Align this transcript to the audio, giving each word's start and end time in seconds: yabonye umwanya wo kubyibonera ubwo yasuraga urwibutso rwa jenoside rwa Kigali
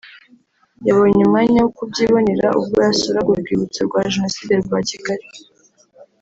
yabonye 0.87 1.19
umwanya 1.21 1.59
wo 1.63 1.69
kubyibonera 1.77 2.47
ubwo 2.59 2.77
yasuraga 2.87 3.29
urwibutso 3.31 3.79
rwa 3.87 4.01
jenoside 4.13 4.53
rwa 4.65 4.79
Kigali 4.89 5.25